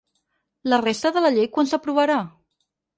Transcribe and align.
La 0.73 0.79
resta 0.85 1.13
de 1.19 1.25
la 1.27 1.33
llei 1.37 1.53
quan 1.59 1.73
s’aprovarà? 1.75 2.21